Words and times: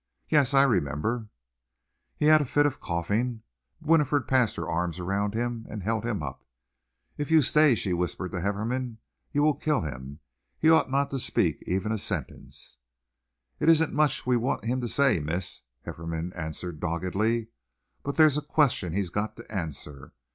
"Yes, 0.29 0.55
I 0.55 0.63
remember!" 0.63 1.29
He 2.17 2.25
had 2.25 2.41
a 2.41 2.45
fit 2.45 2.65
of 2.65 2.79
coughing. 2.79 3.43
Winifred 3.79 4.27
passed 4.27 4.55
her 4.55 4.67
arms 4.67 4.97
around 4.97 5.35
him 5.35 5.67
and 5.69 5.83
held 5.83 6.03
him 6.05 6.23
up. 6.23 6.43
"If 7.19 7.29
you 7.29 7.43
stay," 7.43 7.75
she 7.75 7.93
whispered 7.93 8.31
to 8.31 8.41
Hefferom, 8.41 8.97
"you 9.31 9.43
will 9.43 9.53
kill 9.53 9.81
him. 9.81 10.19
He 10.57 10.71
ought 10.71 10.89
not 10.89 11.11
to 11.11 11.19
speak 11.19 11.63
ever 11.67 11.89
a 11.93 11.99
sentence." 11.99 12.77
"It 13.59 13.69
isn't 13.69 13.93
much 13.93 14.25
we 14.25 14.37
want 14.37 14.65
him 14.65 14.81
to 14.81 14.87
say, 14.87 15.19
miss," 15.19 15.61
Hefferom 15.85 16.33
answered 16.35 16.79
doggedly, 16.79 17.49
"but 18.01 18.17
there's 18.17 18.39
a 18.39 18.41
question 18.41 18.93
he's 18.93 19.11
got 19.11 19.35
to 19.35 19.51
answer. 19.53 20.13